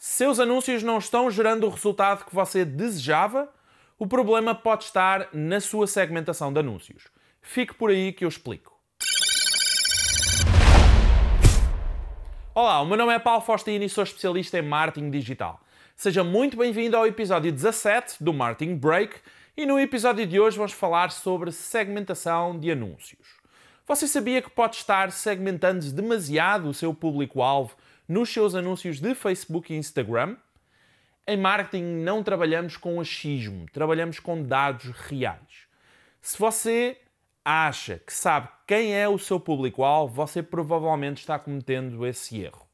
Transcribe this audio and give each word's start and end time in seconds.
Seus 0.00 0.38
anúncios 0.38 0.84
não 0.84 0.98
estão 0.98 1.28
gerando 1.28 1.66
o 1.66 1.70
resultado 1.70 2.24
que 2.24 2.32
você 2.32 2.64
desejava? 2.64 3.52
O 3.98 4.06
problema 4.06 4.54
pode 4.54 4.84
estar 4.84 5.28
na 5.32 5.58
sua 5.58 5.88
segmentação 5.88 6.52
de 6.52 6.60
anúncios. 6.60 7.08
Fique 7.42 7.74
por 7.74 7.90
aí 7.90 8.12
que 8.12 8.24
eu 8.24 8.28
explico. 8.28 8.78
Olá, 12.54 12.80
o 12.80 12.86
meu 12.86 12.96
nome 12.96 13.12
é 13.12 13.18
Paulo 13.18 13.40
Faustino 13.40 13.84
e 13.84 13.88
sou 13.88 14.04
especialista 14.04 14.56
em 14.56 14.62
marketing 14.62 15.10
digital. 15.10 15.60
Seja 15.96 16.22
muito 16.22 16.56
bem-vindo 16.56 16.96
ao 16.96 17.04
episódio 17.04 17.50
17 17.50 18.22
do 18.22 18.32
Marketing 18.32 18.76
Break 18.76 19.16
e 19.56 19.66
no 19.66 19.80
episódio 19.80 20.24
de 20.24 20.38
hoje 20.38 20.56
vamos 20.56 20.74
falar 20.74 21.10
sobre 21.10 21.50
segmentação 21.50 22.56
de 22.56 22.70
anúncios. 22.70 23.26
Você 23.84 24.06
sabia 24.06 24.40
que 24.40 24.50
pode 24.50 24.76
estar 24.76 25.10
segmentando 25.10 25.90
demasiado 25.90 26.68
o 26.68 26.74
seu 26.74 26.94
público-alvo 26.94 27.74
nos 28.08 28.30
seus 28.30 28.54
anúncios 28.54 28.98
de 28.98 29.14
Facebook 29.14 29.72
e 29.72 29.76
Instagram? 29.76 30.36
Em 31.26 31.36
marketing 31.36 31.82
não 32.02 32.22
trabalhamos 32.22 32.78
com 32.78 32.98
achismo, 32.98 33.66
trabalhamos 33.70 34.18
com 34.18 34.42
dados 34.42 34.90
reais. 34.90 35.68
Se 36.22 36.38
você 36.38 36.96
acha 37.44 37.98
que 37.98 38.12
sabe 38.12 38.48
quem 38.66 38.94
é 38.94 39.06
o 39.06 39.18
seu 39.18 39.38
público-alvo, 39.38 40.14
você 40.14 40.42
provavelmente 40.42 41.18
está 41.18 41.38
cometendo 41.38 42.06
esse 42.06 42.40
erro. 42.40 42.66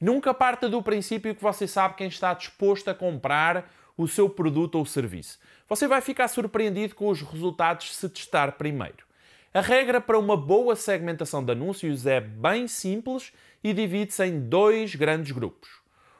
Nunca 0.00 0.34
parta 0.34 0.68
do 0.68 0.82
princípio 0.82 1.34
que 1.34 1.42
você 1.42 1.68
sabe 1.68 1.94
quem 1.94 2.08
está 2.08 2.34
disposto 2.34 2.88
a 2.88 2.94
comprar 2.94 3.72
o 3.96 4.08
seu 4.08 4.28
produto 4.28 4.74
ou 4.74 4.84
serviço. 4.84 5.38
Você 5.68 5.86
vai 5.86 6.00
ficar 6.00 6.26
surpreendido 6.26 6.96
com 6.96 7.08
os 7.08 7.22
resultados 7.22 7.94
se 7.94 8.08
testar 8.08 8.52
primeiro. 8.52 9.11
A 9.54 9.60
regra 9.60 10.00
para 10.00 10.18
uma 10.18 10.34
boa 10.34 10.74
segmentação 10.74 11.44
de 11.44 11.52
anúncios 11.52 12.06
é 12.06 12.22
bem 12.22 12.66
simples 12.66 13.34
e 13.62 13.74
divide-se 13.74 14.24
em 14.24 14.40
dois 14.40 14.94
grandes 14.94 15.30
grupos. 15.30 15.68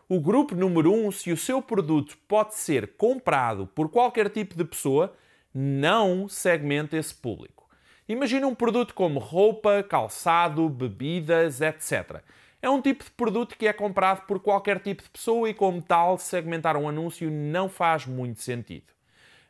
O 0.07 0.21
grupo 0.21 0.55
número 0.55 0.93
1, 0.93 1.07
um, 1.07 1.11
se 1.11 1.33
o 1.33 1.37
seu 1.39 1.63
produto 1.63 2.19
pode 2.29 2.55
ser 2.55 2.89
comprado 2.89 3.67
por 3.67 3.89
qualquer 3.89 4.29
tipo 4.29 4.55
de 4.55 4.67
pessoa, 4.67 5.15
não 5.55 6.29
segmenta 6.29 6.95
esse 6.95 7.15
público. 7.15 7.67
Imagina 8.07 8.47
um 8.47 8.55
produto 8.55 8.93
como 8.93 9.19
roupa, 9.19 9.83
calçado, 9.83 10.69
bebidas, 10.69 11.63
etc. 11.63 12.23
É 12.61 12.69
um 12.69 12.83
tipo 12.83 13.03
de 13.03 13.13
produto 13.13 13.57
que 13.57 13.67
é 13.67 13.73
comprado 13.73 14.27
por 14.27 14.41
qualquer 14.41 14.79
tipo 14.79 15.03
de 15.03 15.09
pessoa 15.09 15.49
e, 15.49 15.55
como 15.55 15.81
tal, 15.81 16.19
segmentar 16.19 16.77
um 16.77 16.87
anúncio 16.87 17.31
não 17.31 17.71
faz 17.71 18.05
muito 18.05 18.43
sentido. 18.43 18.93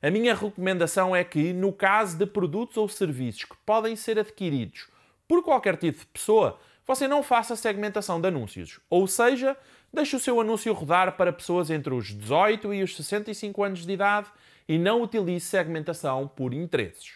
A 0.02 0.10
minha 0.10 0.34
recomendação 0.34 1.14
é 1.14 1.22
que, 1.22 1.52
no 1.52 1.72
caso 1.72 2.18
de 2.18 2.26
produtos 2.26 2.76
ou 2.76 2.88
serviços 2.88 3.44
que 3.44 3.56
podem 3.64 3.94
ser 3.94 4.18
adquiridos 4.18 4.88
por 5.28 5.44
qualquer 5.44 5.76
tipo 5.76 6.00
de 6.00 6.06
pessoa, 6.06 6.58
você 6.84 7.06
não 7.06 7.22
faça 7.22 7.54
segmentação 7.54 8.20
de 8.20 8.26
anúncios. 8.26 8.80
Ou 8.90 9.06
seja, 9.06 9.56
deixe 9.92 10.16
o 10.16 10.18
seu 10.18 10.40
anúncio 10.40 10.72
rodar 10.72 11.16
para 11.16 11.32
pessoas 11.32 11.70
entre 11.70 11.94
os 11.94 12.08
18 12.08 12.74
e 12.74 12.82
os 12.82 12.96
65 12.96 13.62
anos 13.62 13.86
de 13.86 13.92
idade 13.92 14.28
e 14.68 14.76
não 14.76 15.02
utilize 15.02 15.46
segmentação 15.46 16.26
por 16.26 16.52
interesses. 16.52 17.12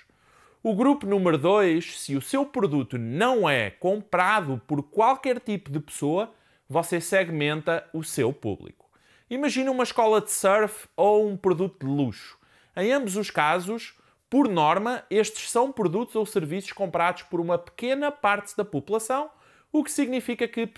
O 0.63 0.73
grupo 0.73 1.09
número 1.09 1.37
2, 1.37 2.01
se 2.01 2.15
o 2.15 2.23
seu 2.23 2.47
produto 2.47 2.97
não 2.97 3.51
é 3.51 3.69
comprado 3.69 4.63
por 4.65 4.81
qualquer 4.85 5.41
tipo 5.41 5.73
de 5.73 5.81
pessoa, 5.81 6.33
você 6.69 7.01
segmenta 7.01 7.85
o 7.93 8.05
seu 8.05 8.33
público. 8.33 8.89
Imagina 9.29 9.73
uma 9.73 9.83
escola 9.83 10.21
de 10.21 10.31
surf 10.31 10.87
ou 10.97 11.29
um 11.29 11.37
produto 11.37 11.85
de 11.85 11.93
luxo. 11.93 12.39
Em 12.77 12.93
ambos 12.93 13.17
os 13.17 13.31
casos, 13.31 13.95
por 14.29 14.49
norma, 14.49 15.03
estes 15.11 15.51
são 15.51 15.73
produtos 15.73 16.15
ou 16.15 16.27
serviços 16.27 16.73
comprados 16.73 17.23
por 17.23 17.41
uma 17.41 17.57
pequena 17.57 18.11
parte 18.11 18.57
da 18.57 18.65
população, 18.65 19.31
o 19.73 19.83
que 19.83 19.91
significa 19.91 20.47
que 20.47 20.69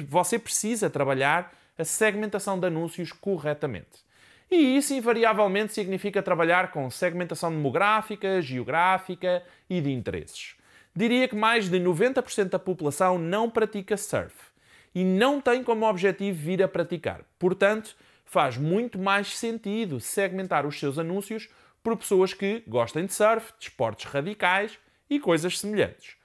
você 0.00 0.38
precisa 0.38 0.88
trabalhar 0.88 1.52
a 1.76 1.84
segmentação 1.84 2.58
de 2.58 2.66
anúncios 2.66 3.12
corretamente. 3.12 4.04
E 4.50 4.76
isso 4.76 4.92
invariavelmente 4.92 5.72
significa 5.72 6.22
trabalhar 6.22 6.70
com 6.70 6.90
segmentação 6.90 7.50
demográfica, 7.50 8.40
geográfica 8.40 9.42
e 9.68 9.80
de 9.80 9.90
interesses. 9.90 10.56
Diria 10.94 11.26
que 11.26 11.34
mais 11.34 11.70
de 11.70 11.80
90% 11.80 12.50
da 12.50 12.58
população 12.58 13.18
não 13.18 13.48
pratica 13.48 13.96
surf 13.96 14.34
e 14.94 15.02
não 15.02 15.40
tem 15.40 15.64
como 15.64 15.88
objetivo 15.88 16.38
vir 16.38 16.62
a 16.62 16.68
praticar. 16.68 17.22
Portanto, 17.38 17.96
faz 18.32 18.56
muito 18.56 18.98
mais 18.98 19.36
sentido 19.36 20.00
segmentar 20.00 20.64
os 20.64 20.80
seus 20.80 20.98
anúncios 20.98 21.50
por 21.82 21.94
pessoas 21.98 22.32
que 22.32 22.64
gostem 22.66 23.04
de 23.04 23.12
surf, 23.12 23.52
de 23.58 23.66
esportes 23.66 24.10
radicais 24.10 24.78
e 25.10 25.20
coisas 25.20 25.58
semelhantes. 25.58 26.16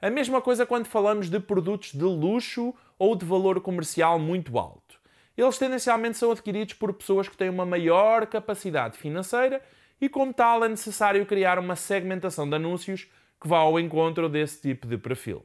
A 0.00 0.08
mesma 0.08 0.40
coisa 0.40 0.64
quando 0.64 0.86
falamos 0.86 1.28
de 1.28 1.40
produtos 1.40 1.92
de 1.92 2.04
luxo 2.04 2.72
ou 2.96 3.16
de 3.16 3.26
valor 3.26 3.60
comercial 3.60 4.16
muito 4.16 4.56
alto. 4.60 5.00
Eles 5.36 5.58
tendencialmente 5.58 6.16
são 6.16 6.30
adquiridos 6.30 6.74
por 6.74 6.92
pessoas 6.92 7.28
que 7.28 7.36
têm 7.36 7.48
uma 7.48 7.66
maior 7.66 8.28
capacidade 8.28 8.96
financeira 8.96 9.60
e, 10.00 10.08
como 10.08 10.32
tal, 10.32 10.64
é 10.64 10.68
necessário 10.68 11.26
criar 11.26 11.58
uma 11.58 11.74
segmentação 11.74 12.48
de 12.48 12.54
anúncios 12.54 13.08
que 13.40 13.48
vá 13.48 13.58
ao 13.58 13.80
encontro 13.80 14.28
desse 14.28 14.62
tipo 14.62 14.86
de 14.86 14.96
perfil. 14.96 15.44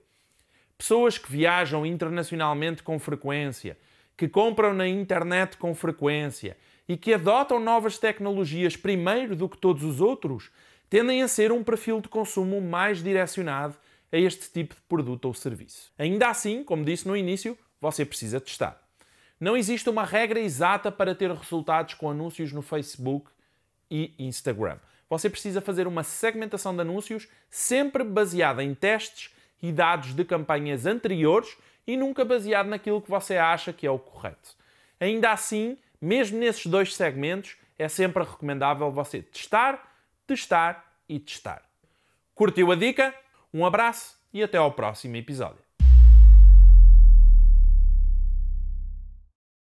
Pessoas 0.78 1.18
que 1.18 1.32
viajam 1.32 1.84
internacionalmente 1.84 2.84
com 2.84 3.00
frequência 3.00 3.76
que 4.18 4.28
compram 4.28 4.74
na 4.74 4.88
internet 4.88 5.58
com 5.58 5.74
frequência 5.74 6.58
e 6.88 6.98
que 6.98 7.14
adotam 7.14 7.60
novas 7.60 7.98
tecnologias 7.98 8.76
primeiro 8.76 9.36
do 9.36 9.48
que 9.48 9.58
todos 9.58 9.84
os 9.84 10.02
outros, 10.02 10.52
tendem 10.90 11.24
a 11.24 11.28
ser 11.28 11.52
um 11.52 11.64
perfil 11.64 12.02
de 12.02 12.10
consumo 12.10 12.60
mais 12.62 13.02
direcionado 13.02 13.76
a 14.12 14.18
este 14.18 14.52
tipo 14.52 14.76
de 14.76 14.82
produto 14.82 15.26
ou 15.26 15.34
serviço. 15.34 15.92
Ainda 15.98 16.30
assim, 16.30 16.64
como 16.64 16.84
disse 16.84 17.08
no 17.08 17.16
início, 17.16 17.58
você 17.80 18.06
precisa 18.06 18.42
testar. 18.42 18.82
Não 19.40 19.58
existe 19.58 19.90
uma 19.90 20.04
regra 20.04 20.40
exata 20.40 20.92
para 20.92 21.16
ter 21.16 21.32
resultados 21.32 21.94
com 21.94 22.10
anúncios 22.10 22.52
no 22.52 22.62
Facebook 22.62 23.32
e 23.90 24.14
Instagram. 24.20 24.78
Você 25.10 25.30
precisa 25.30 25.62
fazer 25.62 25.88
uma 25.88 26.04
segmentação 26.04 26.76
de 26.76 26.82
anúncios 26.82 27.28
sempre 27.50 28.04
baseada 28.04 28.64
em 28.64 28.76
testes 28.76 29.34
e 29.62 29.72
dados 29.72 30.14
de 30.14 30.24
campanhas 30.26 30.86
anteriores 30.86 31.58
e 31.86 31.98
nunca 31.98 32.24
baseado 32.26 32.68
naquilo 32.68 33.02
que 33.02 33.10
você 33.10 33.38
acha 33.38 33.74
que 33.74 33.86
é 33.86 33.92
o 33.92 34.00
correto. 34.00 34.56
Ainda 35.00 35.32
assim, 35.32 35.78
mesmo 36.00 36.40
nesses 36.40 36.66
dois 36.66 36.96
segmentos, 36.96 37.58
é 37.78 37.88
sempre 37.88 38.24
recomendável 38.24 38.92
você 38.92 39.22
testar, 39.22 39.96
testar 40.28 40.96
e 41.10 41.20
testar. 41.20 41.64
Curtiu 42.36 42.72
a 42.72 42.76
dica? 42.76 43.14
Um 43.54 43.66
abraço 43.66 44.18
e 44.34 44.42
até 44.42 44.58
ao 44.58 44.72
próximo 44.72 45.16
episódio. 45.16 45.71